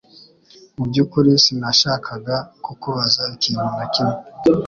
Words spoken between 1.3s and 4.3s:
sinashakaga kukubaza ikintu na kimwe